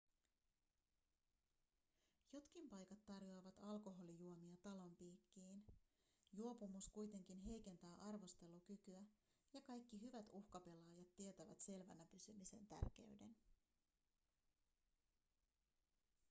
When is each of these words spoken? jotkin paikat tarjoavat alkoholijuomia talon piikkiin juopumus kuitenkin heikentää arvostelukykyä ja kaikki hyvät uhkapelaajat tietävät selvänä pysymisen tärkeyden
jotkin 2.33 2.69
paikat 2.69 3.05
tarjoavat 3.05 3.55
alkoholijuomia 3.61 4.57
talon 4.61 4.95
piikkiin 4.95 5.65
juopumus 6.33 6.89
kuitenkin 6.89 7.37
heikentää 7.39 7.95
arvostelukykyä 7.99 9.03
ja 9.53 9.61
kaikki 9.61 10.01
hyvät 10.01 10.25
uhkapelaajat 10.29 11.07
tietävät 11.15 11.61
selvänä 11.61 12.05
pysymisen 12.11 12.67
tärkeyden 12.67 13.35